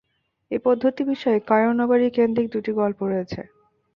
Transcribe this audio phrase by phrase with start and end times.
[0.51, 3.41] এই পদ্ধতি বিষয়ে কায়রো নগরী কেন্দ্রিক দুটি গল্প রয়েছে।